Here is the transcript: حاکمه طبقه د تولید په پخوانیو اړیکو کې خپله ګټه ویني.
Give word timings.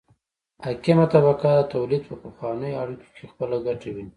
حاکمه 0.63 1.05
طبقه 1.13 1.51
د 1.57 1.61
تولید 1.73 2.01
په 2.09 2.15
پخوانیو 2.23 2.79
اړیکو 2.81 3.07
کې 3.15 3.25
خپله 3.31 3.57
ګټه 3.65 3.89
ویني. 3.91 4.09